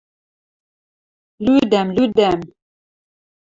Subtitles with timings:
[1.43, 2.39] –Лӱдӓм, лӱдӓм...